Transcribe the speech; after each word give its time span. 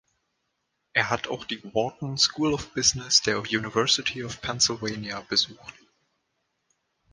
Er 0.93 1.11
hat 1.11 1.27
auch 1.27 1.45
die 1.45 1.63
Wharton 1.63 2.17
School 2.17 2.53
of 2.53 2.73
Business 2.73 3.21
der 3.21 3.37
University 3.39 4.23
of 4.23 4.41
Pennsylvania 4.41 5.23
besucht. 5.29 5.75